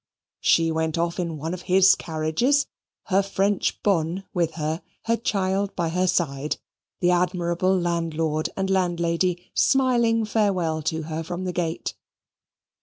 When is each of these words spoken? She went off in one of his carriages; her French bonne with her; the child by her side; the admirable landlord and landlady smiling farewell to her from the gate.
She 0.39 0.71
went 0.71 0.97
off 0.97 1.19
in 1.19 1.37
one 1.37 1.53
of 1.53 1.61
his 1.69 1.93
carriages; 1.93 2.65
her 3.03 3.21
French 3.21 3.83
bonne 3.83 4.23
with 4.33 4.55
her; 4.55 4.81
the 5.05 5.15
child 5.17 5.75
by 5.75 5.89
her 5.89 6.07
side; 6.07 6.57
the 7.01 7.11
admirable 7.11 7.79
landlord 7.79 8.49
and 8.57 8.67
landlady 8.67 9.51
smiling 9.53 10.25
farewell 10.25 10.81
to 10.81 11.03
her 11.03 11.21
from 11.21 11.43
the 11.45 11.53
gate. 11.53 11.93